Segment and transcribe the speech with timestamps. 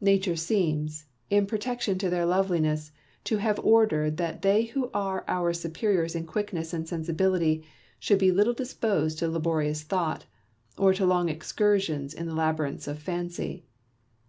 [0.00, 2.92] Nature seems, in protection to their loveliness,
[3.24, 7.64] to have ordered that they who are our superiors in quickness and sensibility
[7.98, 8.88] should be little SOUTHEY AND PORSON.
[8.92, 8.98] 165
[9.82, 10.26] disposed to laborious thought,
[10.78, 13.64] or to long excursions in the labyrinths of fancy.